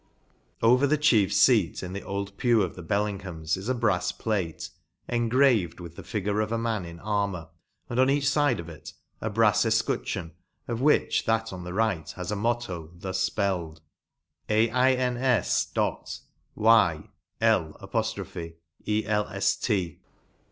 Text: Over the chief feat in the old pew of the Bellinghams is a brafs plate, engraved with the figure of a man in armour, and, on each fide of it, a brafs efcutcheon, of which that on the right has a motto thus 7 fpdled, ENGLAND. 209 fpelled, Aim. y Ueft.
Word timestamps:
Over 0.63 0.87
the 0.87 0.97
chief 0.97 1.31
feat 1.31 1.83
in 1.83 1.93
the 1.93 2.01
old 2.01 2.35
pew 2.37 2.63
of 2.63 2.75
the 2.75 2.81
Bellinghams 2.81 3.55
is 3.55 3.69
a 3.69 3.75
brafs 3.75 4.11
plate, 4.11 4.71
engraved 5.07 5.79
with 5.79 5.95
the 5.95 6.01
figure 6.01 6.39
of 6.41 6.51
a 6.51 6.57
man 6.57 6.85
in 6.85 6.99
armour, 6.99 7.49
and, 7.87 7.99
on 7.99 8.09
each 8.09 8.27
fide 8.27 8.59
of 8.59 8.67
it, 8.67 8.93
a 9.21 9.29
brafs 9.29 9.63
efcutcheon, 9.63 10.31
of 10.67 10.81
which 10.81 11.25
that 11.25 11.53
on 11.53 11.63
the 11.65 11.73
right 11.75 12.09
has 12.13 12.31
a 12.31 12.35
motto 12.35 12.89
thus 12.95 13.19
7 13.31 13.43
fpdled, 13.69 13.79
ENGLAND. 14.49 14.73
209 15.19 15.21
fpelled, 15.37 16.19
Aim. 16.57 17.73
y 17.75 17.77
Ueft. 18.87 19.97